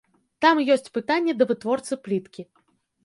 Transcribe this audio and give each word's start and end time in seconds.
Там 0.45 0.61
ёсць 0.75 0.89
пытанні 0.95 1.35
да 1.41 1.49
вытворцы 1.53 1.93
пліткі. 2.07 2.49